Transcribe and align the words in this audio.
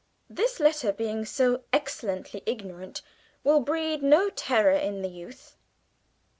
_"This 0.35 0.59
letter 0.59 0.91
being 0.91 1.25
so 1.25 1.61
excellently 1.71 2.41
ignorant 2.47 3.03
will 3.43 3.59
breed 3.59 4.01
no 4.01 4.31
terror 4.31 4.71
in 4.71 5.03
the 5.03 5.09
youth." 5.09 5.57